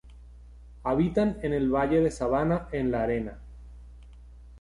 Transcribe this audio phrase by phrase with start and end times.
[0.83, 3.37] Habitan en el valle de sabana en la arena.